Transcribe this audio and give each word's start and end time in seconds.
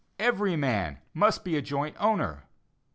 Every 0.17 0.55
man 0.55 0.97
must 1.13 1.43
be 1.43 1.55
a 1.55 1.61
joint 1.61 1.95
owner. 1.99 2.45